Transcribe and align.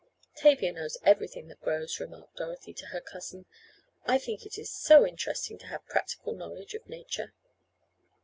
"Tavia 0.33 0.71
knows 0.71 0.97
everything 1.03 1.47
that 1.49 1.61
grows," 1.61 1.99
remarked 1.99 2.37
Dorothy 2.37 2.73
to 2.73 2.87
her 2.87 3.01
cousin, 3.01 3.45
"I 4.05 4.17
think 4.17 4.47
it 4.47 4.57
is 4.57 4.71
so 4.71 5.05
interesting 5.05 5.59
to 5.59 5.67
have 5.67 5.83
a 5.87 5.91
practical 5.91 6.33
knowledge 6.33 6.73
of 6.73 6.89
nature." 6.89 7.35